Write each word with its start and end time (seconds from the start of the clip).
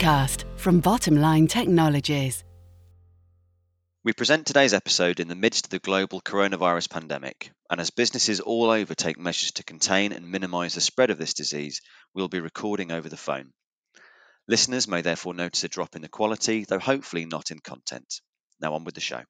Podcast 0.00 0.44
from 0.56 0.80
Bottomline 0.80 1.46
Technologies. 1.46 2.42
We 4.02 4.14
present 4.14 4.46
today's 4.46 4.72
episode 4.72 5.20
in 5.20 5.28
the 5.28 5.34
midst 5.34 5.66
of 5.66 5.70
the 5.70 5.78
global 5.78 6.22
coronavirus 6.22 6.88
pandemic, 6.88 7.52
and 7.68 7.78
as 7.78 7.90
businesses 7.90 8.40
all 8.40 8.70
over 8.70 8.94
take 8.94 9.18
measures 9.18 9.52
to 9.52 9.62
contain 9.62 10.12
and 10.12 10.30
minimize 10.30 10.74
the 10.74 10.80
spread 10.80 11.10
of 11.10 11.18
this 11.18 11.34
disease, 11.34 11.82
we'll 12.14 12.28
be 12.28 12.40
recording 12.40 12.90
over 12.90 13.10
the 13.10 13.18
phone. 13.18 13.52
Listeners 14.48 14.88
may 14.88 15.02
therefore 15.02 15.34
notice 15.34 15.64
a 15.64 15.68
drop 15.68 15.94
in 15.94 16.00
the 16.00 16.08
quality, 16.08 16.64
though 16.66 16.78
hopefully 16.78 17.26
not 17.26 17.50
in 17.50 17.58
content. 17.58 18.22
Now 18.58 18.72
on 18.72 18.84
with 18.84 18.94
the 18.94 19.02
show. 19.02 19.20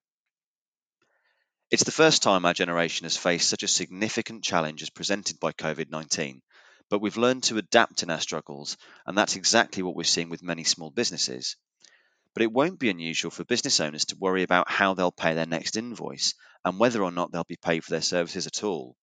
It's 1.73 1.83
the 1.83 1.91
first 1.91 2.23
time 2.23 2.45
our 2.45 2.55
generation 2.55 3.07
has 3.07 3.17
faced 3.17 3.49
such 3.49 3.65
a 3.65 3.69
significant 3.69 4.45
challenge 4.45 4.83
as 4.83 4.91
presented 4.91 5.41
by 5.41 5.51
COVID 5.51 5.91
19, 5.91 6.43
but 6.91 7.01
we've 7.01 7.17
learned 7.17 7.45
to 7.45 7.57
adapt 7.57 8.03
in 8.03 8.11
our 8.11 8.21
struggles, 8.21 8.77
and 9.07 9.17
that's 9.17 9.37
exactly 9.37 9.83
what 9.83 9.95
we're 9.95 10.05
seeing 10.05 10.29
with 10.29 10.43
many 10.43 10.65
small 10.65 10.91
businesses. 10.91 11.57
But 12.35 12.43
it 12.43 12.53
won't 12.53 12.79
be 12.79 12.91
unusual 12.91 13.31
for 13.31 13.45
business 13.45 13.81
owners 13.81 14.05
to 14.07 14.17
worry 14.17 14.43
about 14.43 14.71
how 14.71 14.95
they'll 14.95 15.13
pay 15.13 15.35
their 15.35 15.47
next 15.47 15.77
invoice 15.77 16.35
and 16.65 16.79
whether 16.79 17.03
or 17.03 17.11
not 17.11 17.33
they'll 17.33 17.45
be 17.45 17.57
paid 17.57 17.85
for 17.85 17.93
their 17.93 18.03
services 18.03 18.47
at 18.47 18.65
all. 18.65 18.97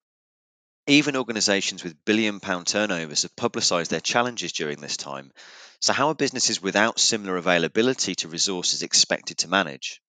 Even 0.85 1.17
organisations 1.17 1.83
with 1.83 2.05
billion 2.05 2.39
pound 2.39 2.67
turnovers 2.67 3.23
have 3.23 3.35
publicised 3.35 3.91
their 3.91 3.99
challenges 3.99 4.53
during 4.53 4.79
this 4.79 4.95
time. 4.95 5.31
So, 5.81 5.91
how 5.91 6.09
are 6.09 6.15
businesses 6.15 6.61
without 6.61 6.99
similar 6.99 7.35
availability 7.35 8.15
to 8.15 8.29
resources 8.29 8.83
expected 8.83 9.39
to 9.39 9.49
manage? 9.49 10.01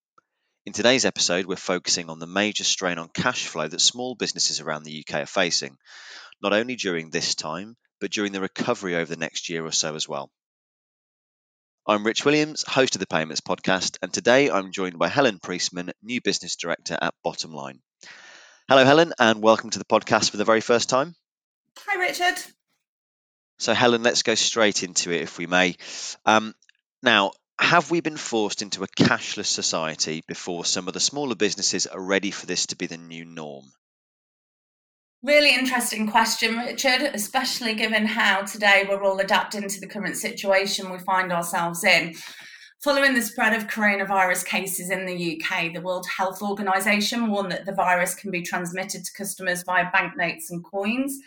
In 0.67 0.73
today's 0.73 1.05
episode, 1.05 1.47
we're 1.47 1.57
focusing 1.57 2.11
on 2.11 2.19
the 2.19 2.27
major 2.27 2.63
strain 2.63 2.99
on 2.99 3.09
cash 3.09 3.47
flow 3.47 3.67
that 3.67 3.81
small 3.81 4.15
businesses 4.15 4.61
around 4.61 4.85
the 4.85 5.03
UK 5.03 5.23
are 5.23 5.27
facing, 5.27 5.79
not 6.43 6.53
only 6.53 6.77
during 6.77 7.11
this 7.11 7.35
time, 7.35 7.77
but 8.01 8.11
during 8.11 8.33
the 8.33 8.41
recovery 8.41 8.97
over 8.97 9.07
the 9.07 9.17
next 9.17 9.49
year 9.49 9.65
or 9.65 9.73
so 9.73 9.95
as 9.95 10.09
well. 10.09 10.31
I'm 11.87 12.05
Rich 12.05 12.25
Williams, 12.25 12.65
host 12.69 12.95
of 12.95 13.01
the 13.01 13.07
Payments 13.07 13.41
Podcast, 13.41 13.97
and 14.03 14.13
today 14.13 14.51
I'm 14.51 14.73
joined 14.73 14.99
by 14.99 15.09
Helen 15.09 15.39
Priestman, 15.39 15.91
new 16.03 16.21
business 16.21 16.57
director 16.57 16.99
at 17.01 17.15
Bottomline. 17.25 17.81
Hello, 18.69 18.85
Helen, 18.85 19.15
and 19.19 19.43
welcome 19.43 19.71
to 19.71 19.79
the 19.79 19.85
podcast 19.87 20.31
for 20.31 20.37
the 20.37 20.45
very 20.45 20.61
first 20.61 20.91
time. 20.91 21.15
Hi, 21.87 21.99
Richard. 21.99 22.39
So, 23.59 23.73
Helen, 23.73 24.03
let's 24.03 24.23
go 24.23 24.35
straight 24.35 24.83
into 24.83 25.11
it 25.11 25.23
if 25.23 25.39
we 25.39 25.47
may. 25.47 25.77
Um, 26.27 26.55
now, 27.03 27.33
have 27.59 27.91
we 27.91 28.01
been 28.01 28.17
forced 28.17 28.63
into 28.63 28.85
a 28.85 28.89
cashless 28.89 29.47
society 29.47 30.23
before 30.29 30.65
some 30.65 30.87
of 30.87 30.95
the 30.95 31.01
smaller 31.01 31.35
businesses 31.35 31.87
are 31.87 32.01
ready 32.01 32.31
for 32.31 32.47
this 32.47 32.67
to 32.67 32.77
be 32.77 32.87
the 32.87 32.99
new 32.99 33.25
norm? 33.25 33.65
Really 35.25 35.53
interesting 35.53 36.09
question, 36.09 36.59
Richard, 36.59 37.11
especially 37.13 37.75
given 37.75 38.07
how 38.07 38.43
today 38.43 38.87
we're 38.89 39.03
all 39.03 39.19
adapting 39.19 39.69
to 39.69 39.81
the 39.81 39.87
current 39.89 40.17
situation 40.17 40.93
we 40.93 41.01
find 41.01 41.33
ourselves 41.33 41.83
in. 41.83 42.15
Following 42.85 43.15
the 43.15 43.23
spread 43.23 43.53
of 43.53 43.67
coronavirus 43.67 44.47
cases 44.47 44.91
in 44.91 45.07
the 45.07 45.43
UK, 45.43 45.75
the 45.75 45.81
World 45.81 46.07
Health 46.07 46.41
Organization 46.41 47.33
warned 47.33 47.51
that 47.51 47.67
the 47.67 47.75
virus 47.75 48.15
can 48.15 48.31
be 48.31 48.43
transmitted 48.43 49.05
to 49.05 49.13
customers 49.13 49.65
via 49.65 49.91
banknotes 49.93 50.53
and 50.53 50.65
coins. 50.65 51.19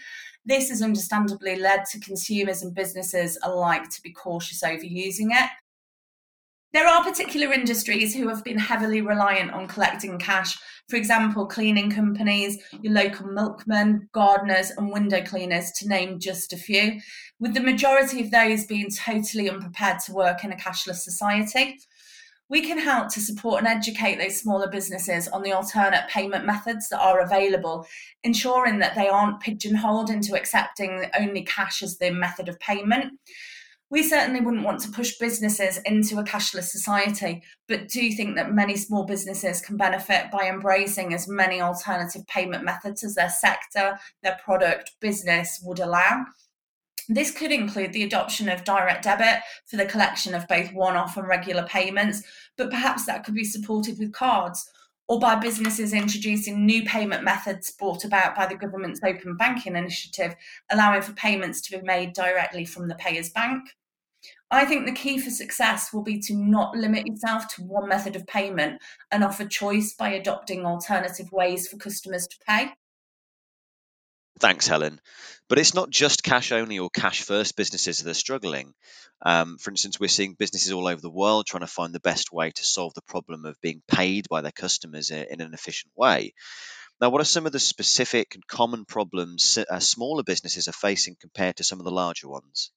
This 0.45 0.69
has 0.69 0.81
understandably 0.81 1.57
led 1.57 1.83
to 1.91 1.99
consumers 1.99 2.61
and 2.61 2.73
businesses 2.73 3.37
alike 3.43 3.89
to 3.89 4.01
be 4.01 4.13
cautious 4.13 4.63
over 4.63 4.85
using 4.85 5.31
it. 5.31 5.49
There 6.73 6.87
are 6.87 7.03
particular 7.03 7.51
industries 7.51 8.15
who 8.15 8.29
have 8.29 8.45
been 8.45 8.57
heavily 8.57 9.01
reliant 9.01 9.51
on 9.51 9.67
collecting 9.67 10.17
cash. 10.17 10.57
For 10.87 10.95
example, 10.95 11.45
cleaning 11.45 11.91
companies, 11.91 12.63
your 12.81 12.93
local 12.93 13.27
milkmen, 13.27 14.07
gardeners, 14.13 14.71
and 14.71 14.89
window 14.89 15.21
cleaners, 15.21 15.71
to 15.73 15.87
name 15.89 16.17
just 16.17 16.53
a 16.53 16.57
few, 16.57 17.01
with 17.41 17.53
the 17.53 17.59
majority 17.59 18.21
of 18.21 18.31
those 18.31 18.65
being 18.65 18.89
totally 18.89 19.49
unprepared 19.49 19.99
to 20.05 20.13
work 20.13 20.45
in 20.45 20.53
a 20.53 20.55
cashless 20.55 20.99
society. 20.99 21.77
We 22.47 22.61
can 22.61 22.77
help 22.77 23.09
to 23.13 23.19
support 23.19 23.59
and 23.59 23.67
educate 23.67 24.17
those 24.17 24.39
smaller 24.39 24.69
businesses 24.69 25.27
on 25.27 25.41
the 25.41 25.51
alternate 25.51 26.07
payment 26.07 26.45
methods 26.45 26.87
that 26.89 27.01
are 27.01 27.19
available, 27.19 27.85
ensuring 28.23 28.79
that 28.79 28.95
they 28.95 29.09
aren't 29.09 29.41
pigeonholed 29.41 30.09
into 30.09 30.35
accepting 30.35 31.05
only 31.19 31.43
cash 31.43 31.83
as 31.83 31.97
the 31.97 32.11
method 32.11 32.47
of 32.47 32.59
payment 32.61 33.13
we 33.91 34.01
certainly 34.01 34.39
wouldn't 34.39 34.63
want 34.63 34.79
to 34.79 34.89
push 34.89 35.17
businesses 35.17 35.77
into 35.79 36.17
a 36.17 36.23
cashless 36.23 36.69
society, 36.69 37.43
but 37.67 37.89
do 37.89 38.09
think 38.13 38.37
that 38.37 38.53
many 38.53 38.77
small 38.77 39.03
businesses 39.03 39.59
can 39.59 39.75
benefit 39.75 40.31
by 40.31 40.47
embracing 40.47 41.13
as 41.13 41.27
many 41.27 41.59
alternative 41.59 42.25
payment 42.27 42.63
methods 42.63 43.03
as 43.03 43.15
their 43.15 43.29
sector, 43.29 43.99
their 44.23 44.39
product, 44.43 44.91
business 45.01 45.61
would 45.63 45.79
allow. 45.79 46.25
This 47.09 47.31
could 47.31 47.51
include 47.51 47.91
the 47.91 48.03
adoption 48.03 48.47
of 48.47 48.63
direct 48.63 49.03
debit 49.03 49.41
for 49.65 49.75
the 49.75 49.85
collection 49.85 50.33
of 50.33 50.47
both 50.47 50.71
one 50.71 50.95
off 50.95 51.17
and 51.17 51.27
regular 51.27 51.63
payments, 51.63 52.23
but 52.57 52.69
perhaps 52.69 53.05
that 53.07 53.25
could 53.25 53.35
be 53.35 53.43
supported 53.43 53.99
with 53.99 54.13
cards 54.13 54.71
or 55.09 55.19
by 55.19 55.35
businesses 55.35 55.91
introducing 55.91 56.65
new 56.65 56.85
payment 56.85 57.21
methods 57.21 57.69
brought 57.71 58.05
about 58.05 58.33
by 58.33 58.45
the 58.45 58.55
government's 58.55 59.01
open 59.03 59.35
banking 59.35 59.75
initiative, 59.75 60.33
allowing 60.71 61.01
for 61.01 61.11
payments 61.11 61.59
to 61.59 61.77
be 61.77 61.85
made 61.85 62.13
directly 62.13 62.63
from 62.63 62.87
the 62.87 62.95
payer's 62.95 63.29
bank. 63.29 63.61
I 64.53 64.65
think 64.65 64.85
the 64.85 64.91
key 64.91 65.17
for 65.17 65.29
success 65.29 65.93
will 65.93 66.03
be 66.03 66.19
to 66.19 66.35
not 66.35 66.75
limit 66.75 67.07
yourself 67.07 67.47
to 67.55 67.63
one 67.63 67.87
method 67.87 68.17
of 68.17 68.27
payment 68.27 68.81
and 69.09 69.23
offer 69.23 69.45
choice 69.45 69.93
by 69.93 70.09
adopting 70.09 70.65
alternative 70.65 71.31
ways 71.31 71.69
for 71.69 71.77
customers 71.77 72.27
to 72.27 72.35
pay. 72.45 72.73
Thanks, 74.41 74.67
Helen. 74.67 74.99
But 75.47 75.59
it's 75.59 75.73
not 75.73 75.89
just 75.89 76.23
cash 76.23 76.51
only 76.51 76.79
or 76.79 76.89
cash 76.89 77.21
first 77.21 77.55
businesses 77.55 77.99
that 77.99 78.09
are 78.09 78.13
struggling. 78.13 78.73
Um, 79.21 79.57
for 79.57 79.69
instance, 79.69 79.99
we're 79.99 80.09
seeing 80.09 80.33
businesses 80.33 80.73
all 80.73 80.87
over 80.87 80.99
the 80.99 81.09
world 81.09 81.45
trying 81.45 81.61
to 81.61 81.67
find 81.67 81.93
the 81.93 81.99
best 82.01 82.33
way 82.33 82.51
to 82.51 82.63
solve 82.63 82.93
the 82.93 83.03
problem 83.03 83.45
of 83.45 83.61
being 83.61 83.81
paid 83.87 84.27
by 84.29 84.41
their 84.41 84.51
customers 84.51 85.11
in 85.11 85.39
an 85.39 85.53
efficient 85.53 85.93
way. 85.95 86.33
Now, 86.99 87.09
what 87.09 87.21
are 87.21 87.25
some 87.25 87.45
of 87.45 87.51
the 87.51 87.59
specific 87.59 88.35
and 88.35 88.45
common 88.45 88.83
problems 88.83 89.57
uh, 89.57 89.79
smaller 89.79 90.23
businesses 90.23 90.67
are 90.67 90.73
facing 90.73 91.15
compared 91.21 91.57
to 91.57 91.63
some 91.63 91.79
of 91.79 91.85
the 91.85 91.91
larger 91.91 92.27
ones? 92.27 92.71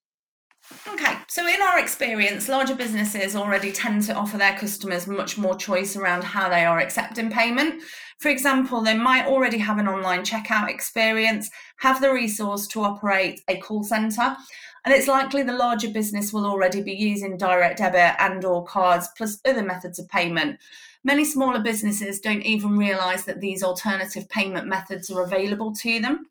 Okay, 0.88 1.16
so 1.28 1.46
in 1.46 1.60
our 1.60 1.78
experience, 1.78 2.48
larger 2.48 2.74
businesses 2.74 3.36
already 3.36 3.70
tend 3.70 4.02
to 4.04 4.14
offer 4.14 4.38
their 4.38 4.56
customers 4.56 5.06
much 5.06 5.36
more 5.36 5.56
choice 5.56 5.94
around 5.94 6.24
how 6.24 6.48
they 6.48 6.64
are 6.64 6.78
accepting 6.78 7.30
payment. 7.30 7.82
For 8.18 8.30
example, 8.30 8.80
they 8.80 8.96
might 8.96 9.26
already 9.26 9.58
have 9.58 9.78
an 9.78 9.88
online 9.88 10.22
checkout 10.22 10.70
experience, 10.70 11.50
have 11.78 12.00
the 12.00 12.12
resource 12.12 12.66
to 12.68 12.82
operate 12.82 13.42
a 13.48 13.58
call 13.58 13.82
centre, 13.82 14.36
and 14.84 14.94
it's 14.94 15.08
likely 15.08 15.42
the 15.42 15.52
larger 15.52 15.90
business 15.90 16.32
will 16.32 16.46
already 16.46 16.82
be 16.82 16.92
using 16.92 17.36
direct 17.36 17.78
debit 17.78 18.16
and 18.18 18.44
or 18.44 18.64
cards 18.64 19.08
plus 19.16 19.40
other 19.44 19.62
methods 19.62 19.98
of 19.98 20.08
payment. 20.08 20.58
Many 21.02 21.26
smaller 21.26 21.60
businesses 21.60 22.20
don't 22.20 22.42
even 22.42 22.78
realise 22.78 23.24
that 23.24 23.40
these 23.40 23.62
alternative 23.62 24.28
payment 24.30 24.66
methods 24.66 25.10
are 25.10 25.22
available 25.22 25.74
to 25.76 26.00
them. 26.00 26.26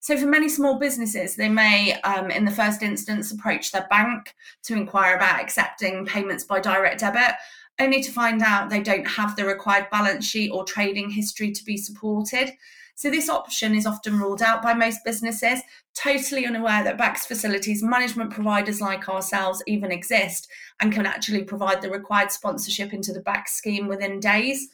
So, 0.00 0.16
for 0.16 0.26
many 0.26 0.48
small 0.48 0.78
businesses, 0.78 1.36
they 1.36 1.48
may, 1.48 1.94
um, 2.02 2.30
in 2.30 2.44
the 2.44 2.50
first 2.50 2.82
instance, 2.82 3.32
approach 3.32 3.72
their 3.72 3.86
bank 3.88 4.34
to 4.64 4.74
inquire 4.74 5.16
about 5.16 5.40
accepting 5.40 6.06
payments 6.06 6.44
by 6.44 6.60
direct 6.60 7.00
debit, 7.00 7.34
only 7.78 8.02
to 8.02 8.12
find 8.12 8.42
out 8.42 8.70
they 8.70 8.82
don't 8.82 9.06
have 9.06 9.36
the 9.36 9.44
required 9.44 9.88
balance 9.90 10.24
sheet 10.24 10.50
or 10.50 10.64
trading 10.64 11.10
history 11.10 11.52
to 11.52 11.64
be 11.64 11.76
supported. 11.76 12.52
So, 12.94 13.10
this 13.10 13.28
option 13.28 13.74
is 13.74 13.86
often 13.86 14.18
ruled 14.18 14.40
out 14.40 14.62
by 14.62 14.72
most 14.72 15.00
businesses, 15.04 15.60
totally 15.94 16.46
unaware 16.46 16.82
that 16.84 16.98
BACS 16.98 17.26
facilities 17.26 17.82
management 17.82 18.30
providers 18.30 18.80
like 18.80 19.08
ourselves 19.08 19.62
even 19.66 19.92
exist 19.92 20.48
and 20.80 20.92
can 20.92 21.04
actually 21.04 21.44
provide 21.44 21.82
the 21.82 21.90
required 21.90 22.30
sponsorship 22.30 22.94
into 22.94 23.12
the 23.12 23.20
BACS 23.20 23.48
scheme 23.48 23.86
within 23.86 24.18
days. 24.18 24.68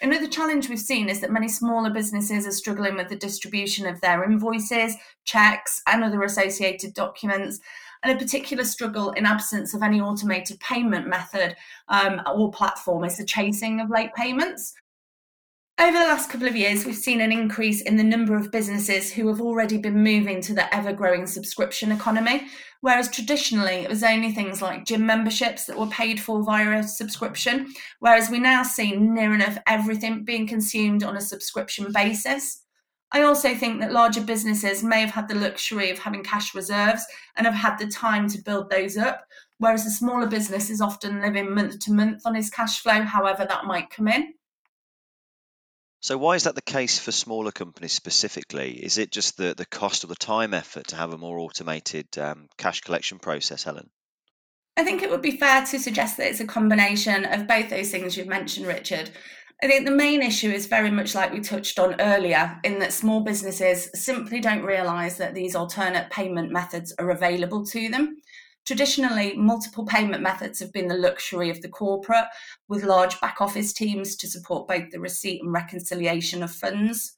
Another 0.00 0.28
challenge 0.28 0.68
we've 0.68 0.78
seen 0.78 1.08
is 1.08 1.20
that 1.20 1.32
many 1.32 1.48
smaller 1.48 1.90
businesses 1.90 2.46
are 2.46 2.52
struggling 2.52 2.94
with 2.94 3.08
the 3.08 3.16
distribution 3.16 3.86
of 3.86 4.00
their 4.00 4.22
invoices, 4.22 4.94
checks, 5.24 5.82
and 5.88 6.04
other 6.04 6.22
associated 6.22 6.94
documents, 6.94 7.58
and 8.04 8.12
a 8.12 8.22
particular 8.22 8.62
struggle 8.62 9.10
in 9.12 9.26
absence 9.26 9.74
of 9.74 9.82
any 9.82 10.00
automated 10.00 10.60
payment 10.60 11.08
method 11.08 11.56
um, 11.88 12.20
or 12.32 12.52
platform 12.52 13.04
is 13.04 13.16
the 13.16 13.24
chasing 13.24 13.80
of 13.80 13.90
late 13.90 14.14
payments. 14.14 14.74
Over 15.80 15.96
the 15.96 16.06
last 16.06 16.28
couple 16.28 16.48
of 16.48 16.56
years, 16.56 16.84
we've 16.84 16.96
seen 16.96 17.20
an 17.20 17.30
increase 17.30 17.82
in 17.82 17.96
the 17.96 18.02
number 18.02 18.34
of 18.34 18.50
businesses 18.50 19.12
who 19.12 19.28
have 19.28 19.40
already 19.40 19.78
been 19.78 20.02
moving 20.02 20.40
to 20.40 20.52
the 20.52 20.74
ever 20.74 20.92
growing 20.92 21.24
subscription 21.24 21.92
economy, 21.92 22.48
whereas 22.80 23.08
traditionally 23.08 23.74
it 23.74 23.88
was 23.88 24.02
only 24.02 24.32
things 24.32 24.60
like 24.60 24.84
gym 24.84 25.06
memberships 25.06 25.66
that 25.66 25.78
were 25.78 25.86
paid 25.86 26.20
for 26.20 26.42
via 26.42 26.80
a 26.80 26.82
subscription, 26.82 27.72
whereas 28.00 28.28
we 28.28 28.40
now 28.40 28.64
see 28.64 28.96
near 28.96 29.32
enough 29.32 29.56
everything 29.68 30.24
being 30.24 30.48
consumed 30.48 31.04
on 31.04 31.16
a 31.16 31.20
subscription 31.20 31.92
basis. 31.92 32.64
I 33.12 33.22
also 33.22 33.54
think 33.54 33.78
that 33.78 33.92
larger 33.92 34.20
businesses 34.20 34.82
may 34.82 35.00
have 35.00 35.10
had 35.10 35.28
the 35.28 35.36
luxury 35.36 35.90
of 35.90 36.00
having 36.00 36.24
cash 36.24 36.56
reserves 36.56 37.06
and 37.36 37.46
have 37.46 37.54
had 37.54 37.78
the 37.78 37.86
time 37.86 38.28
to 38.30 38.42
build 38.42 38.68
those 38.68 38.96
up, 38.96 39.24
whereas 39.58 39.86
a 39.86 39.90
smaller 39.90 40.26
business 40.26 40.70
is 40.70 40.80
often 40.80 41.22
living 41.22 41.54
month 41.54 41.78
to 41.78 41.92
month 41.92 42.22
on 42.24 42.34
his 42.34 42.50
cash 42.50 42.80
flow, 42.80 43.02
however 43.02 43.46
that 43.48 43.64
might 43.64 43.90
come 43.90 44.08
in. 44.08 44.34
So 46.00 46.16
why 46.16 46.34
is 46.34 46.44
that 46.44 46.54
the 46.54 46.62
case 46.62 46.98
for 46.98 47.10
smaller 47.10 47.50
companies 47.50 47.92
specifically? 47.92 48.72
Is 48.72 48.98
it 48.98 49.10
just 49.10 49.36
the, 49.36 49.54
the 49.56 49.66
cost 49.66 50.04
or 50.04 50.06
the 50.06 50.14
time 50.14 50.54
effort 50.54 50.88
to 50.88 50.96
have 50.96 51.12
a 51.12 51.18
more 51.18 51.38
automated 51.38 52.06
um, 52.18 52.48
cash 52.56 52.80
collection 52.82 53.18
process, 53.18 53.64
Helen? 53.64 53.90
I 54.76 54.84
think 54.84 55.02
it 55.02 55.10
would 55.10 55.22
be 55.22 55.36
fair 55.36 55.66
to 55.66 55.78
suggest 55.78 56.16
that 56.16 56.28
it's 56.28 56.38
a 56.38 56.46
combination 56.46 57.24
of 57.24 57.48
both 57.48 57.68
those 57.68 57.90
things 57.90 58.16
you've 58.16 58.28
mentioned, 58.28 58.68
Richard. 58.68 59.10
I 59.60 59.66
think 59.66 59.86
the 59.86 59.90
main 59.90 60.22
issue 60.22 60.50
is 60.50 60.66
very 60.66 60.92
much 60.92 61.16
like 61.16 61.32
we 61.32 61.40
touched 61.40 61.80
on 61.80 62.00
earlier, 62.00 62.60
in 62.62 62.78
that 62.78 62.92
small 62.92 63.22
businesses 63.24 63.90
simply 63.92 64.38
don't 64.38 64.62
realise 64.62 65.16
that 65.16 65.34
these 65.34 65.56
alternate 65.56 66.10
payment 66.10 66.52
methods 66.52 66.94
are 67.00 67.10
available 67.10 67.66
to 67.66 67.88
them. 67.88 68.18
Traditionally, 68.68 69.34
multiple 69.34 69.86
payment 69.86 70.22
methods 70.22 70.60
have 70.60 70.74
been 70.74 70.88
the 70.88 70.94
luxury 70.94 71.48
of 71.48 71.62
the 71.62 71.70
corporate, 71.70 72.26
with 72.68 72.84
large 72.84 73.18
back 73.18 73.40
office 73.40 73.72
teams 73.72 74.14
to 74.16 74.26
support 74.28 74.68
both 74.68 74.90
the 74.90 75.00
receipt 75.00 75.42
and 75.42 75.54
reconciliation 75.54 76.42
of 76.42 76.50
funds. 76.50 77.16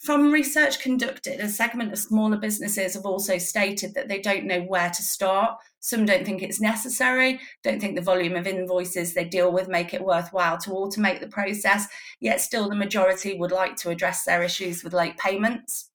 From 0.00 0.32
research 0.32 0.80
conducted, 0.80 1.38
a 1.38 1.48
segment 1.48 1.92
of 1.92 2.00
smaller 2.00 2.36
businesses 2.36 2.94
have 2.94 3.06
also 3.06 3.38
stated 3.38 3.94
that 3.94 4.08
they 4.08 4.20
don't 4.20 4.44
know 4.44 4.62
where 4.62 4.90
to 4.90 5.02
start. 5.04 5.60
Some 5.78 6.04
don't 6.04 6.24
think 6.24 6.42
it's 6.42 6.60
necessary, 6.60 7.38
don't 7.62 7.80
think 7.80 7.94
the 7.94 8.02
volume 8.02 8.34
of 8.34 8.48
invoices 8.48 9.14
they 9.14 9.24
deal 9.24 9.52
with 9.52 9.68
make 9.68 9.94
it 9.94 10.04
worthwhile 10.04 10.58
to 10.58 10.70
automate 10.70 11.20
the 11.20 11.28
process, 11.28 11.86
yet 12.18 12.40
still 12.40 12.68
the 12.68 12.74
majority 12.74 13.38
would 13.38 13.52
like 13.52 13.76
to 13.76 13.90
address 13.90 14.24
their 14.24 14.42
issues 14.42 14.82
with 14.82 14.94
late 14.94 15.16
payments. 15.16 15.90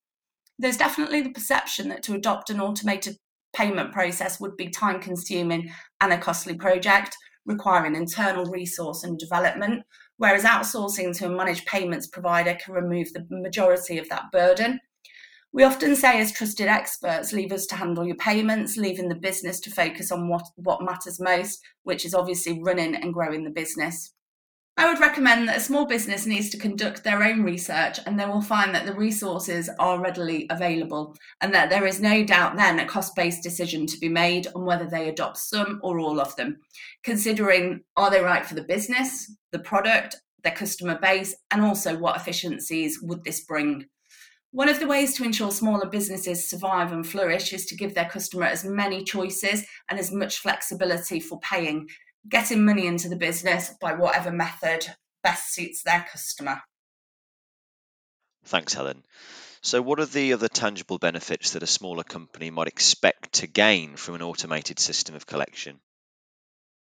There's 0.57 0.77
definitely 0.77 1.19
the 1.19 1.31
perception 1.31 1.89
that 1.89 2.03
to 2.03 2.13
adopt 2.13 2.49
an 2.49 2.61
automated 2.61 3.17
payment 3.53 3.91
process 3.91 4.39
would 4.39 4.57
be 4.57 4.69
time 4.69 4.99
consuming 4.99 5.71
and 6.01 6.13
a 6.13 6.17
costly 6.17 6.55
project, 6.55 7.15
requiring 7.45 7.95
internal 7.95 8.45
resource 8.45 9.03
and 9.03 9.17
development, 9.17 9.83
whereas 10.17 10.43
outsourcing 10.43 11.15
to 11.17 11.27
a 11.27 11.29
managed 11.29 11.65
payments 11.65 12.07
provider 12.07 12.55
can 12.55 12.73
remove 12.73 13.11
the 13.13 13.25
majority 13.29 13.97
of 13.97 14.09
that 14.09 14.31
burden. 14.31 14.79
We 15.51 15.63
often 15.63 15.95
say, 15.95 16.19
as 16.19 16.31
trusted 16.31 16.67
experts, 16.67 17.31
leave 17.31 17.51
us 17.51 17.67
to 17.67 17.75
handle 17.75 18.07
your 18.07 18.15
payments, 18.15 18.75
leaving 18.75 19.07
the 19.07 19.15
business 19.15 19.59
to 19.61 19.69
focus 19.69 20.11
on 20.11 20.27
what, 20.27 20.47
what 20.55 20.81
matters 20.81 21.19
most, 21.19 21.61
which 21.83 22.05
is 22.05 22.15
obviously 22.15 22.59
running 22.63 22.95
and 22.95 23.13
growing 23.13 23.43
the 23.43 23.51
business. 23.51 24.13
I 24.75 24.91
would 24.91 24.99
recommend 24.99 25.47
that 25.47 25.57
a 25.57 25.61
small 25.61 25.85
business 25.85 26.25
needs 26.25 26.49
to 26.49 26.57
conduct 26.57 27.03
their 27.03 27.21
own 27.21 27.43
research 27.43 27.99
and 28.05 28.19
they 28.19 28.25
will 28.25 28.41
find 28.41 28.73
that 28.73 28.87
the 28.87 28.93
resources 28.95 29.69
are 29.77 30.01
readily 30.01 30.47
available 30.49 31.15
and 31.41 31.53
that 31.53 31.69
there 31.69 31.85
is 31.85 32.01
no 32.01 32.23
doubt 32.23 32.55
then 32.55 32.79
a 32.79 32.85
cost 32.85 33.15
based 33.15 33.43
decision 33.43 33.85
to 33.85 33.99
be 33.99 34.09
made 34.09 34.47
on 34.55 34.65
whether 34.65 34.89
they 34.89 35.09
adopt 35.09 35.37
some 35.37 35.79
or 35.83 35.99
all 35.99 36.19
of 36.19 36.35
them, 36.37 36.57
considering 37.03 37.81
are 37.97 38.09
they 38.09 38.19
right 38.19 38.45
for 38.45 38.55
the 38.55 38.63
business, 38.63 39.31
the 39.51 39.59
product, 39.59 40.15
their 40.43 40.53
customer 40.53 40.97
base, 40.99 41.35
and 41.51 41.61
also 41.61 41.95
what 41.95 42.15
efficiencies 42.15 42.99
would 42.99 43.23
this 43.23 43.41
bring. 43.41 43.85
One 44.53 44.69
of 44.69 44.79
the 44.79 44.87
ways 44.87 45.15
to 45.15 45.23
ensure 45.23 45.51
smaller 45.51 45.87
businesses 45.87 46.47
survive 46.47 46.91
and 46.91 47.05
flourish 47.05 47.53
is 47.53 47.65
to 47.67 47.75
give 47.75 47.93
their 47.93 48.09
customer 48.09 48.45
as 48.45 48.65
many 48.65 49.03
choices 49.03 49.65
and 49.89 49.99
as 49.99 50.11
much 50.11 50.39
flexibility 50.39 51.19
for 51.19 51.39
paying 51.39 51.87
getting 52.27 52.65
money 52.65 52.87
into 52.87 53.09
the 53.09 53.15
business 53.15 53.73
by 53.81 53.93
whatever 53.93 54.31
method 54.31 54.87
best 55.23 55.53
suits 55.53 55.83
their 55.83 56.05
customer. 56.11 56.61
Thanks, 58.45 58.73
Helen. 58.73 59.03
So, 59.61 59.81
what 59.81 59.99
are 59.99 60.05
the 60.05 60.33
other 60.33 60.49
tangible 60.49 60.97
benefits 60.97 61.51
that 61.51 61.63
a 61.63 61.67
smaller 61.67 62.03
company 62.03 62.49
might 62.49 62.67
expect 62.67 63.33
to 63.35 63.47
gain 63.47 63.95
from 63.95 64.15
an 64.15 64.21
automated 64.21 64.77
system 64.79 65.15
of 65.15 65.25
collection? 65.25 65.79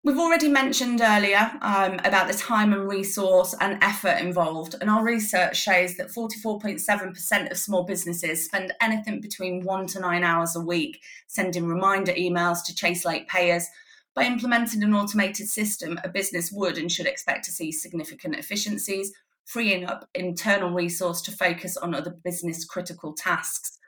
We've 0.02 0.18
already 0.18 0.48
mentioned 0.48 1.02
earlier 1.02 1.50
um, 1.60 2.00
about 2.06 2.26
the 2.26 2.32
time 2.32 2.72
and 2.72 2.88
resource 2.88 3.54
and 3.60 3.84
effort 3.84 4.16
involved, 4.18 4.74
and 4.80 4.88
our 4.88 5.04
research 5.04 5.58
shows 5.58 5.98
that 5.98 6.08
44.7% 6.08 7.50
of 7.50 7.58
small 7.58 7.82
businesses 7.82 8.46
spend 8.46 8.72
anything 8.80 9.20
between 9.20 9.62
one 9.62 9.86
to 9.88 10.00
nine 10.00 10.24
hours 10.24 10.56
a 10.56 10.60
week 10.60 11.02
sending 11.26 11.66
reminder 11.66 12.12
emails 12.12 12.64
to 12.64 12.74
chase 12.74 13.04
late 13.04 13.28
payers 13.28 13.68
by 14.14 14.24
implementing 14.24 14.82
an 14.82 14.94
automated 14.94 15.48
system, 15.48 15.98
a 16.04 16.08
business 16.08 16.50
would 16.52 16.78
and 16.78 16.90
should 16.90 17.06
expect 17.06 17.44
to 17.44 17.52
see 17.52 17.70
significant 17.70 18.36
efficiencies, 18.36 19.12
freeing 19.46 19.84
up 19.84 20.08
internal 20.14 20.70
resource 20.70 21.22
to 21.22 21.32
focus 21.32 21.76
on 21.76 21.94
other 21.94 22.16
business 22.24 22.64
critical 22.64 23.12
tasks. 23.12 23.78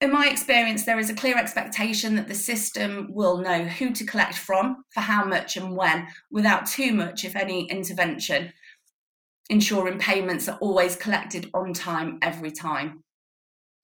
In 0.00 0.10
my 0.10 0.28
experience, 0.28 0.84
there 0.84 0.98
is 0.98 1.10
a 1.10 1.14
clear 1.14 1.38
expectation 1.38 2.16
that 2.16 2.26
the 2.26 2.34
system 2.34 3.08
will 3.12 3.38
know 3.38 3.64
who 3.64 3.92
to 3.92 4.04
collect 4.04 4.34
from, 4.34 4.84
for 4.90 5.00
how 5.00 5.24
much 5.24 5.56
and 5.56 5.76
when, 5.76 6.08
without 6.30 6.66
too 6.66 6.92
much, 6.92 7.24
if 7.24 7.36
any, 7.36 7.70
intervention, 7.70 8.52
ensuring 9.48 9.98
payments 9.98 10.48
are 10.48 10.58
always 10.58 10.96
collected 10.96 11.48
on 11.54 11.72
time 11.72 12.18
every 12.20 12.50
time. 12.50 13.04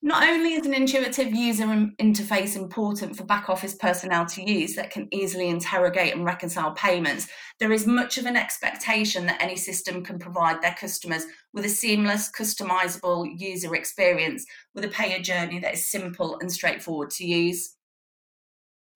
Not 0.01 0.23
only 0.23 0.55
is 0.55 0.65
an 0.65 0.75
intuitive 0.75 1.35
user 1.35 1.65
interface 1.65 2.55
important 2.55 3.17
for 3.17 3.25
back 3.25 3.49
office 3.49 3.75
personnel 3.75 4.27
to 4.27 4.49
use 4.49 4.77
that 4.77 4.93
can 4.93 5.09
easily 5.11 5.49
interrogate 5.49 6.15
and 6.15 6.25
reconcile 6.25 6.71
payments, 6.71 7.27
there 7.59 7.73
is 7.73 7.85
much 7.85 8.17
of 8.17 8.25
an 8.25 8.37
expectation 8.37 9.27
that 9.27 9.43
any 9.43 9.57
system 9.57 10.05
can 10.05 10.19
provide 10.21 10.63
their 10.63 10.77
customers 10.79 11.25
with 11.53 11.65
a 11.65 11.69
seamless, 11.69 12.31
customizable 12.31 13.29
user 13.41 13.75
experience 13.75 14.47
with 14.73 14.85
a 14.85 14.89
payer 14.89 15.21
journey 15.21 15.59
that 15.59 15.75
is 15.75 15.85
simple 15.85 16.39
and 16.41 16.53
straightforward 16.53 17.11
to 17.11 17.27
use. 17.27 17.75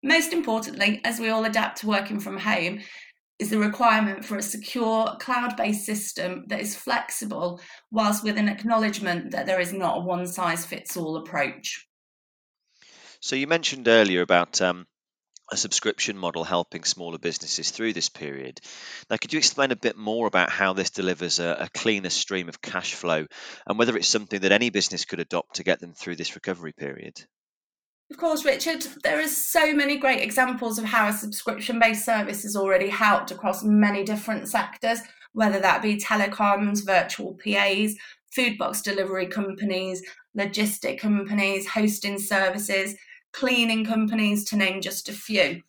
Most 0.05 0.33
importantly, 0.33 1.01
as 1.05 1.19
we 1.19 1.31
all 1.31 1.45
adapt 1.45 1.81
to 1.81 1.89
working 1.89 2.21
from 2.21 2.39
home, 2.39 2.81
is 3.43 3.51
the 3.51 3.59
requirement 3.59 4.25
for 4.25 4.37
a 4.37 4.43
secure 4.43 5.17
cloud 5.19 5.57
based 5.57 5.85
system 5.85 6.45
that 6.47 6.61
is 6.61 6.77
flexible, 6.77 7.61
whilst 7.91 8.23
with 8.23 8.39
an 8.39 8.49
acknowledgement 8.49 9.33
that 9.33 9.47
there 9.47 9.61
is 9.61 9.73
not 9.73 9.99
a 9.99 10.01
one 10.01 10.27
size 10.29 10.65
fits 10.65 10.97
all 10.97 11.17
approach. 11.17 11.87
So, 13.21 13.35
you 13.35 13.49
mentioned 13.49 13.89
earlier 13.89 14.23
about 14.23 14.61
um, 14.63 14.87
a 15.51 15.57
subscription 15.57 16.17
model 16.17 16.45
helping 16.45 16.85
smaller 16.85 17.19
businesses 17.19 17.73
through 17.73 17.93
this 17.93 18.09
period. 18.09 18.61
Now, 19.11 19.17
could 19.17 19.33
you 19.33 19.39
explain 19.39 19.73
a 19.73 19.77
bit 19.77 19.97
more 19.97 20.29
about 20.29 20.51
how 20.51 20.73
this 20.73 20.91
delivers 20.91 21.41
a, 21.41 21.57
a 21.61 21.69
cleaner 21.69 22.11
stream 22.11 22.49
of 22.49 22.63
cash 22.63 22.95
flow 22.95 23.27
and 23.67 23.79
whether 23.79 23.97
it's 23.97 24.09
something 24.09 24.41
that 24.41 24.53
any 24.53 24.71
business 24.71 25.05
could 25.05 25.21
adopt 25.21 25.57
to 25.57 25.65
get 25.65 25.81
them 25.81 25.95
through 25.95 26.17
this 26.17 26.37
recovery 26.37 26.73
period? 26.73 27.21
Of 28.13 28.19
course, 28.19 28.45
Richard, 28.45 28.87
there 29.03 29.19
are 29.19 29.27
so 29.27 29.73
many 29.73 29.97
great 29.97 30.21
examples 30.21 30.79
of 30.79 30.85
how 30.85 31.09
a 31.09 31.15
subscription 31.15 31.79
based 31.79 32.05
service 32.05 32.43
has 32.43 32.55
already 32.55 32.91
helped 32.91 33.31
across 33.31 33.65
many 33.65 34.05
different 34.05 34.51
sectors, 34.51 35.01
whether 35.33 35.59
that 35.61 35.81
be 35.81 35.97
telecoms, 35.97 36.85
virtual 36.85 37.39
PAs, 37.43 37.97
food 38.31 38.59
box 38.59 38.83
delivery 38.83 39.27
companies, 39.27 40.03
logistic 40.37 41.01
companies, 41.01 41.67
hosting 41.67 42.19
services, 42.19 42.97
cleaning 43.33 43.83
companies, 43.83 44.45
to 44.45 44.57
name 44.57 44.83
just 44.83 45.09
a 45.09 45.13
few. 45.15 45.63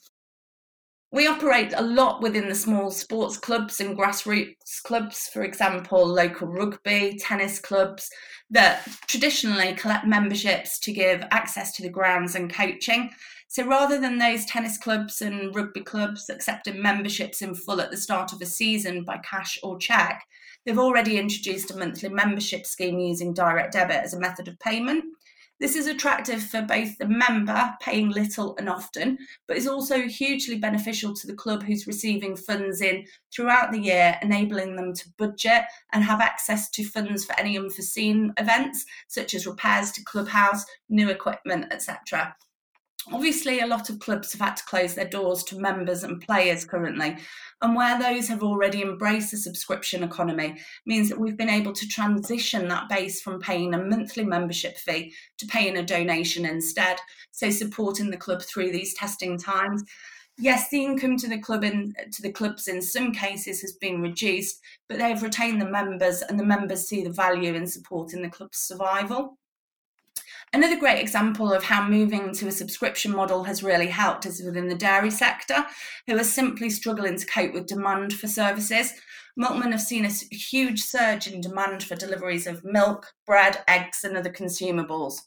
We 1.13 1.27
operate 1.27 1.73
a 1.75 1.83
lot 1.83 2.23
within 2.23 2.49
the 2.49 2.55
small 2.55 2.89
sports 2.89 3.37
clubs 3.37 3.79
and 3.79 3.95
grassroots 3.95 4.81
clubs, 4.83 5.27
for 5.27 5.43
example, 5.43 6.03
local 6.03 6.47
rugby, 6.47 7.19
tennis 7.19 7.59
clubs, 7.59 8.09
that 8.49 8.87
traditionally 9.05 9.75
collect 9.75 10.07
memberships 10.07 10.79
to 10.79 10.91
give 10.91 11.23
access 11.29 11.71
to 11.73 11.83
the 11.83 11.89
grounds 11.89 12.33
and 12.33 12.51
coaching. 12.51 13.11
So 13.47 13.63
rather 13.63 14.01
than 14.01 14.17
those 14.17 14.45
tennis 14.45 14.79
clubs 14.79 15.21
and 15.21 15.55
rugby 15.55 15.81
clubs 15.81 16.31
accepting 16.31 16.81
memberships 16.81 17.43
in 17.43 17.53
full 17.53 17.79
at 17.79 17.91
the 17.91 17.97
start 17.97 18.33
of 18.33 18.41
a 18.41 18.47
season 18.47 19.03
by 19.03 19.19
cash 19.19 19.59
or 19.61 19.77
cheque, 19.77 20.23
they've 20.65 20.79
already 20.79 21.19
introduced 21.19 21.69
a 21.69 21.77
monthly 21.77 22.09
membership 22.09 22.65
scheme 22.65 22.97
using 22.97 23.35
direct 23.35 23.73
debit 23.73 23.97
as 23.97 24.15
a 24.15 24.19
method 24.19 24.47
of 24.47 24.57
payment. 24.57 25.03
This 25.59 25.75
is 25.75 25.87
attractive 25.87 26.43
for 26.43 26.61
both 26.61 26.97
the 26.97 27.07
member 27.07 27.73
paying 27.79 28.09
little 28.09 28.55
and 28.57 28.67
often, 28.67 29.17
but 29.47 29.55
is 29.55 29.67
also 29.67 30.01
hugely 30.01 30.57
beneficial 30.57 31.13
to 31.15 31.27
the 31.27 31.35
club 31.35 31.63
who's 31.63 31.87
receiving 31.87 32.35
funds 32.35 32.81
in 32.81 33.05
throughout 33.33 33.71
the 33.71 33.79
year, 33.79 34.17
enabling 34.21 34.75
them 34.75 34.93
to 34.93 35.09
budget 35.17 35.63
and 35.93 36.03
have 36.03 36.19
access 36.21 36.69
to 36.71 36.83
funds 36.83 37.23
for 37.23 37.39
any 37.39 37.57
unforeseen 37.57 38.33
events, 38.37 38.85
such 39.07 39.33
as 39.33 39.47
repairs 39.47 39.91
to 39.91 40.03
clubhouse, 40.03 40.65
new 40.89 41.09
equipment, 41.09 41.71
etc. 41.71 42.35
Obviously, 43.11 43.59
a 43.59 43.67
lot 43.67 43.89
of 43.89 43.99
clubs 43.99 44.31
have 44.31 44.39
had 44.39 44.55
to 44.55 44.63
close 44.63 44.95
their 44.95 45.09
doors 45.09 45.43
to 45.43 45.59
members 45.59 46.03
and 46.03 46.21
players 46.21 46.63
currently, 46.63 47.17
and 47.61 47.75
where 47.75 47.99
those 47.99 48.29
have 48.29 48.43
already 48.43 48.81
embraced 48.81 49.31
the 49.31 49.37
subscription 49.37 50.03
economy 50.03 50.57
means 50.85 51.09
that 51.09 51.19
we've 51.19 51.35
been 51.35 51.49
able 51.49 51.73
to 51.73 51.87
transition 51.87 52.67
that 52.69 52.87
base 52.87 53.21
from 53.21 53.41
paying 53.41 53.73
a 53.73 53.83
monthly 53.83 54.23
membership 54.23 54.77
fee 54.77 55.13
to 55.37 55.45
paying 55.47 55.77
a 55.77 55.83
donation 55.83 56.45
instead, 56.45 56.97
so 57.31 57.49
supporting 57.49 58.09
the 58.09 58.17
club 58.17 58.41
through 58.41 58.71
these 58.71 58.93
testing 58.93 59.37
times. 59.37 59.83
Yes, 60.37 60.69
the 60.69 60.83
income 60.83 61.17
to 61.17 61.27
the 61.27 61.39
club 61.39 61.63
in 61.63 61.93
to 62.11 62.21
the 62.21 62.31
clubs 62.31 62.67
in 62.67 62.81
some 62.81 63.11
cases 63.11 63.61
has 63.61 63.73
been 63.73 64.01
reduced, 64.01 64.61
but 64.87 64.97
they've 64.97 65.21
retained 65.21 65.61
the 65.61 65.69
members, 65.69 66.21
and 66.21 66.39
the 66.39 66.45
members 66.45 66.87
see 66.87 67.03
the 67.03 67.11
value 67.11 67.53
in 67.53 67.67
supporting 67.67 68.21
the 68.21 68.29
club's 68.29 68.59
survival. 68.59 69.37
Another 70.51 70.79
great 70.79 70.99
example 70.99 71.53
of 71.53 71.63
how 71.63 71.87
moving 71.87 72.33
to 72.33 72.47
a 72.47 72.51
subscription 72.51 73.15
model 73.15 73.43
has 73.43 73.63
really 73.63 73.87
helped 73.87 74.25
is 74.25 74.43
within 74.43 74.67
the 74.67 74.75
dairy 74.75 75.09
sector, 75.09 75.65
who 76.07 76.17
are 76.17 76.23
simply 76.23 76.69
struggling 76.69 77.17
to 77.17 77.25
cope 77.25 77.53
with 77.53 77.67
demand 77.67 78.13
for 78.13 78.27
services. 78.27 78.93
Milkmen 79.35 79.71
have 79.71 79.81
seen 79.81 80.05
a 80.05 80.09
huge 80.09 80.83
surge 80.83 81.27
in 81.27 81.41
demand 81.41 81.83
for 81.83 81.95
deliveries 81.95 82.45
of 82.45 82.63
milk, 82.63 83.13
bread, 83.25 83.63
eggs, 83.67 84.03
and 84.03 84.15
other 84.15 84.31
consumables. 84.31 85.21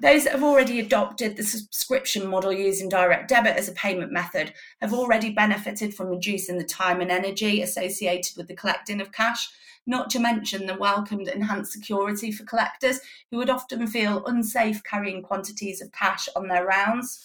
Those 0.00 0.24
that 0.24 0.34
have 0.34 0.42
already 0.42 0.78
adopted 0.78 1.36
the 1.36 1.42
subscription 1.42 2.26
model 2.26 2.52
using 2.52 2.88
direct 2.88 3.28
debit 3.28 3.56
as 3.56 3.68
a 3.68 3.72
payment 3.72 4.12
method 4.12 4.52
have 4.82 4.92
already 4.92 5.30
benefited 5.30 5.94
from 5.94 6.08
reducing 6.08 6.58
the 6.58 6.64
time 6.64 7.00
and 7.00 7.10
energy 7.10 7.62
associated 7.62 8.36
with 8.36 8.46
the 8.46 8.54
collecting 8.54 9.00
of 9.00 9.10
cash, 9.10 9.48
not 9.86 10.10
to 10.10 10.18
mention 10.18 10.66
the 10.66 10.76
welcomed 10.76 11.28
enhanced 11.28 11.72
security 11.72 12.30
for 12.30 12.44
collectors 12.44 13.00
who 13.30 13.38
would 13.38 13.48
often 13.48 13.86
feel 13.86 14.26
unsafe 14.26 14.82
carrying 14.84 15.22
quantities 15.22 15.80
of 15.80 15.92
cash 15.92 16.28
on 16.36 16.48
their 16.48 16.66
rounds. 16.66 17.24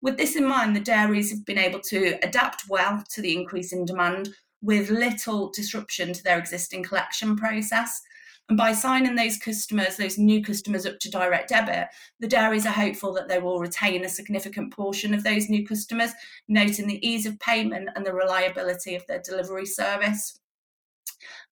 With 0.00 0.16
this 0.16 0.34
in 0.34 0.44
mind, 0.44 0.74
the 0.74 0.80
dairies 0.80 1.30
have 1.30 1.44
been 1.44 1.58
able 1.58 1.80
to 1.82 2.18
adapt 2.24 2.68
well 2.68 3.04
to 3.10 3.22
the 3.22 3.36
increase 3.36 3.72
in 3.72 3.84
demand 3.84 4.30
with 4.60 4.90
little 4.90 5.50
disruption 5.50 6.12
to 6.12 6.24
their 6.24 6.38
existing 6.38 6.82
collection 6.82 7.36
process. 7.36 8.02
And 8.48 8.56
by 8.56 8.72
signing 8.72 9.14
those 9.14 9.36
customers, 9.36 9.96
those 9.96 10.16
new 10.16 10.42
customers 10.42 10.86
up 10.86 10.98
to 11.00 11.10
direct 11.10 11.50
debit, 11.50 11.88
the 12.18 12.26
dairies 12.26 12.64
are 12.64 12.72
hopeful 12.72 13.12
that 13.12 13.28
they 13.28 13.38
will 13.38 13.60
retain 13.60 14.04
a 14.04 14.08
significant 14.08 14.72
portion 14.72 15.12
of 15.12 15.22
those 15.22 15.50
new 15.50 15.66
customers, 15.66 16.12
noting 16.48 16.86
the 16.86 17.06
ease 17.06 17.26
of 17.26 17.38
payment 17.40 17.90
and 17.94 18.06
the 18.06 18.14
reliability 18.14 18.94
of 18.94 19.06
their 19.06 19.20
delivery 19.20 19.66
service. 19.66 20.40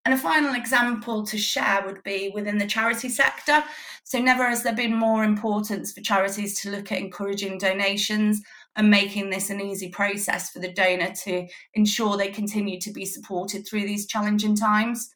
And 0.06 0.14
a 0.14 0.18
final 0.18 0.54
example 0.54 1.26
to 1.26 1.36
share 1.36 1.82
would 1.84 2.02
be 2.02 2.30
within 2.32 2.58
the 2.58 2.66
charity 2.66 3.08
sector. 3.08 3.62
So, 4.04 4.20
never 4.20 4.48
has 4.48 4.62
there 4.62 4.72
been 4.72 4.94
more 4.94 5.24
importance 5.24 5.92
for 5.92 6.00
charities 6.00 6.60
to 6.60 6.70
look 6.70 6.92
at 6.92 6.98
encouraging 6.98 7.58
donations 7.58 8.40
and 8.76 8.88
making 8.88 9.30
this 9.30 9.50
an 9.50 9.60
easy 9.60 9.88
process 9.88 10.50
for 10.50 10.60
the 10.60 10.72
donor 10.72 11.12
to 11.24 11.48
ensure 11.74 12.16
they 12.16 12.28
continue 12.28 12.80
to 12.80 12.92
be 12.92 13.04
supported 13.04 13.66
through 13.66 13.84
these 13.84 14.06
challenging 14.06 14.54
times. 14.54 15.15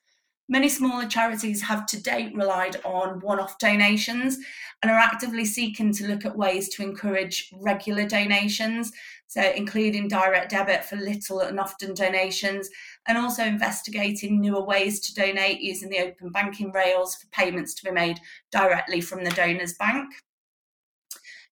Many 0.50 0.68
smaller 0.68 1.06
charities 1.06 1.62
have 1.62 1.86
to 1.86 2.02
date 2.02 2.34
relied 2.34 2.74
on 2.84 3.20
one 3.20 3.38
off 3.38 3.56
donations 3.58 4.36
and 4.82 4.90
are 4.90 4.98
actively 4.98 5.44
seeking 5.44 5.92
to 5.92 6.08
look 6.08 6.24
at 6.24 6.36
ways 6.36 6.68
to 6.70 6.82
encourage 6.82 7.52
regular 7.54 8.04
donations, 8.04 8.90
so 9.28 9.40
including 9.40 10.08
direct 10.08 10.50
debit 10.50 10.84
for 10.84 10.96
little 10.96 11.38
and 11.38 11.60
often 11.60 11.94
donations, 11.94 12.68
and 13.06 13.16
also 13.16 13.44
investigating 13.44 14.40
newer 14.40 14.64
ways 14.64 14.98
to 14.98 15.14
donate 15.14 15.60
using 15.60 15.88
the 15.88 16.00
open 16.00 16.30
banking 16.30 16.72
rails 16.72 17.14
for 17.14 17.28
payments 17.28 17.72
to 17.74 17.84
be 17.84 17.92
made 17.92 18.18
directly 18.50 19.00
from 19.00 19.22
the 19.22 19.30
donor's 19.30 19.74
bank. 19.74 20.12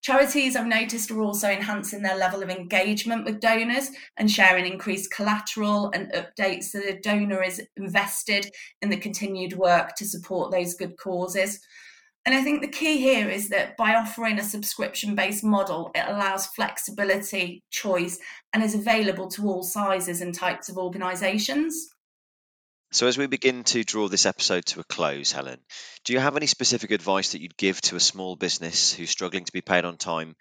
Charities, 0.01 0.55
I've 0.55 0.67
noticed, 0.67 1.11
are 1.11 1.21
also 1.21 1.49
enhancing 1.49 2.03
their 2.03 2.17
level 2.17 2.43
of 2.43 2.51
engagement 2.51 3.25
with 3.25 3.41
donors 3.41 3.91
and 4.17 4.31
sharing 4.31 4.65
increased 4.65 5.11
collateral 5.11 5.91
and 5.93 6.13
updates 6.13 6.65
so 6.65 6.79
the 6.79 7.01
donor 7.03 7.43
is 7.43 7.61
invested 7.77 8.51
in 8.81 8.91
the 8.91 8.97
continued 8.97 9.55
work 9.55 9.97
to 9.97 10.05
support 10.05 10.53
those 10.53 10.75
good 10.75 10.97
causes. 10.97 11.61
And 12.27 12.35
I 12.35 12.43
think 12.43 12.61
the 12.61 12.69
key 12.69 12.99
here 12.99 13.29
is 13.29 13.49
that 13.49 13.77
by 13.77 13.95
offering 13.95 14.39
a 14.39 14.45
subscription 14.45 15.15
based 15.15 15.43
model, 15.43 15.91
it 15.95 16.05
allows 16.07 16.47
flexibility, 16.47 17.65
choice, 17.71 18.19
and 18.53 18.63
is 18.63 18.75
available 18.75 19.29
to 19.29 19.49
all 19.49 19.63
sizes 19.63 20.21
and 20.21 20.35
types 20.35 20.69
of 20.69 20.79
organisations. 20.79 21.89
So, 22.91 23.07
as 23.07 23.19
we 23.19 23.27
begin 23.27 23.65
to 23.65 23.85
draw 23.85 24.09
this 24.09 24.25
episode 24.25 24.65
to 24.67 24.81
a 24.81 24.85
close, 24.85 25.31
Helen, 25.31 25.61
do 26.05 26.15
you 26.15 26.21
have 26.21 26.37
any 26.39 26.47
specific 26.47 26.91
advice 26.91 27.33
that 27.33 27.43
you'd 27.43 27.57
give 27.59 27.79
to 27.83 27.97
a 27.97 28.01
small 28.01 28.35
business 28.35 28.95
who's 28.95 29.11
struggling 29.11 29.45
to 29.45 29.53
be 29.53 29.61
paid 29.61 29.85
on 29.85 29.99
time? 29.99 30.37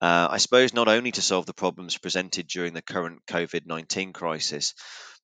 Uh, 0.00 0.28
I 0.30 0.38
suppose 0.38 0.72
not 0.72 0.88
only 0.88 1.12
to 1.12 1.20
solve 1.20 1.44
the 1.44 1.52
problems 1.52 1.98
presented 1.98 2.46
during 2.46 2.72
the 2.72 2.80
current 2.80 3.20
COVID 3.26 3.66
19 3.66 4.14
crisis, 4.14 4.72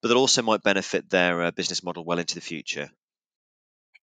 but 0.02 0.08
that 0.08 0.18
also 0.18 0.42
might 0.42 0.62
benefit 0.62 1.08
their 1.08 1.44
uh, 1.44 1.50
business 1.50 1.82
model 1.82 2.04
well 2.04 2.18
into 2.18 2.34
the 2.34 2.42
future. 2.42 2.90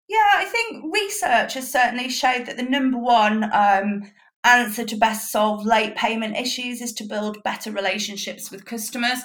Yeah, 0.09 0.31
I 0.33 0.45
think 0.45 0.91
research 0.91 1.53
has 1.53 1.71
certainly 1.71 2.09
showed 2.09 2.47
that 2.47 2.57
the 2.57 2.63
number 2.63 2.97
one 2.97 3.43
um, 3.53 4.11
answer 4.43 4.83
to 4.83 4.95
best 4.95 5.31
solve 5.31 5.63
late 5.63 5.95
payment 5.95 6.37
issues 6.37 6.81
is 6.81 6.93
to 6.93 7.03
build 7.03 7.43
better 7.43 7.71
relationships 7.71 8.49
with 8.49 8.65
customers. 8.65 9.19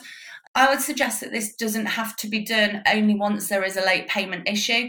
I 0.55 0.71
would 0.71 0.81
suggest 0.81 1.21
that 1.21 1.31
this 1.31 1.55
doesn't 1.55 1.87
have 1.87 2.17
to 2.17 2.29
be 2.29 2.45
done 2.45 2.83
only 2.87 3.15
once 3.15 3.49
there 3.49 3.65
is 3.65 3.77
a 3.77 3.85
late 3.85 4.09
payment 4.09 4.49
issue. 4.49 4.89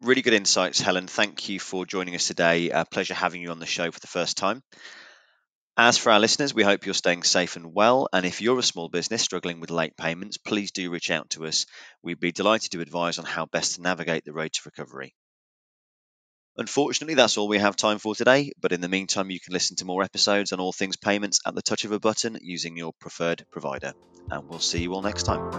Really 0.00 0.22
good 0.22 0.34
insights, 0.34 0.80
Helen. 0.80 1.06
Thank 1.06 1.48
you 1.48 1.60
for 1.60 1.86
joining 1.86 2.14
us 2.14 2.26
today. 2.26 2.70
A 2.70 2.84
pleasure 2.84 3.14
having 3.14 3.40
you 3.40 3.50
on 3.50 3.60
the 3.60 3.66
show 3.66 3.90
for 3.90 4.00
the 4.00 4.06
first 4.06 4.36
time. 4.36 4.62
As 5.76 5.98
for 5.98 6.12
our 6.12 6.20
listeners, 6.20 6.54
we 6.54 6.62
hope 6.62 6.86
you're 6.86 6.94
staying 6.94 7.24
safe 7.24 7.56
and 7.56 7.74
well. 7.74 8.08
And 8.12 8.24
if 8.24 8.40
you're 8.40 8.58
a 8.58 8.62
small 8.62 8.88
business 8.88 9.22
struggling 9.22 9.60
with 9.60 9.70
late 9.70 9.96
payments, 9.96 10.36
please 10.36 10.70
do 10.70 10.90
reach 10.90 11.10
out 11.10 11.30
to 11.30 11.46
us. 11.46 11.66
We'd 12.02 12.20
be 12.20 12.32
delighted 12.32 12.70
to 12.72 12.80
advise 12.80 13.18
on 13.18 13.24
how 13.24 13.46
best 13.46 13.76
to 13.76 13.82
navigate 13.82 14.24
the 14.24 14.32
road 14.32 14.52
to 14.52 14.60
recovery. 14.64 15.14
Unfortunately, 16.56 17.14
that's 17.14 17.36
all 17.36 17.48
we 17.48 17.58
have 17.58 17.74
time 17.74 17.98
for 17.98 18.14
today, 18.14 18.52
but 18.60 18.70
in 18.70 18.80
the 18.80 18.88
meantime, 18.88 19.28
you 19.28 19.40
can 19.40 19.52
listen 19.52 19.74
to 19.76 19.84
more 19.84 20.04
episodes 20.04 20.52
on 20.52 20.60
all 20.60 20.72
things 20.72 20.96
payments 20.96 21.40
at 21.44 21.54
the 21.56 21.62
touch 21.62 21.84
of 21.84 21.90
a 21.90 21.98
button 21.98 22.38
using 22.42 22.76
your 22.76 22.92
preferred 22.92 23.44
provider. 23.50 23.92
And 24.30 24.48
we'll 24.48 24.60
see 24.60 24.80
you 24.80 24.94
all 24.94 25.02
next 25.02 25.24
time. 25.24 25.50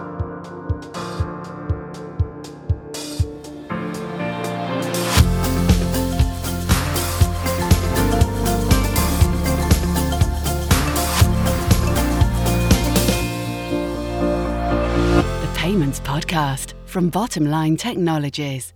The 15.42 15.52
Payments 15.54 16.00
Podcast 16.00 16.72
from 16.86 17.10
Bottomline 17.10 17.78
Technologies. 17.78 18.72